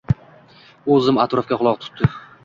U 0.93 0.95
zim 1.07 1.19
atrofga 1.25 1.59
quloq 1.63 1.77
tutdi. 1.85 2.09